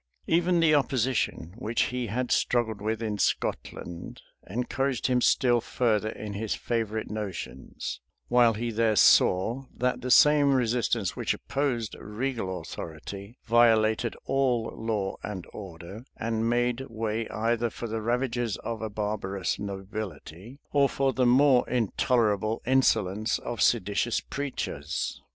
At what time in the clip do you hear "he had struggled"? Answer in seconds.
1.93-2.81